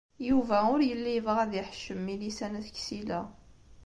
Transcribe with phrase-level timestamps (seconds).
[0.27, 3.21] Yuba ur yelli yebɣa ad iḥeccem Milisa n At Ksila.